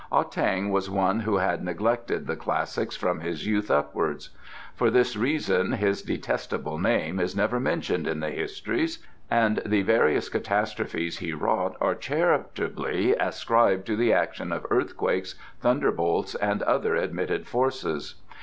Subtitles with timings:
[0.11, 4.31] Ah tang was one who had neglected the Classics from his youth upwards.
[4.73, 8.97] For this reason his detestable name is never mentioned in the Histories,
[9.29, 16.33] and the various catastrophes he wrought are charitably ascribed to the action of earthquakes, thunderbolts
[16.33, 18.15] and other admitted forces.